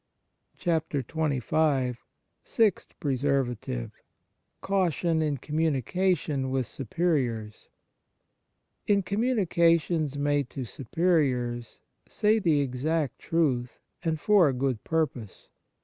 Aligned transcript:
59 0.55 1.05
XXV 1.43 1.97
SIXTH 2.43 2.99
PRESERVATIVE 2.99 3.91
Caution 4.61 5.21
in 5.21 5.37
communication 5.37 6.49
with 6.49 6.65
superiors 6.65 7.69
IN 8.87 9.03
communications 9.03 10.17
made 10.17 10.49
to 10.49 10.65
Superiors 10.65 11.81
say 12.09 12.39
the 12.39 12.61
exact 12.61 13.19
truth, 13.19 13.77
and 14.03 14.19
for 14.19 14.49
a 14.49 14.53
good 14.53 14.83
purpose. 14.83 15.49